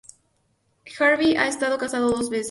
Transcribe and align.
Järvi 0.93 1.29
ha 1.41 1.45
estado 1.51 1.77
casado 1.83 2.09
dos 2.15 2.23
veces. 2.31 2.39